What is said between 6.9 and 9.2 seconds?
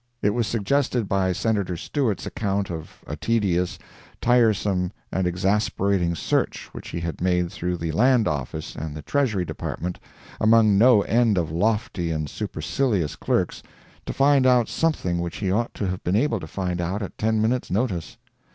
had made through the Land Office and the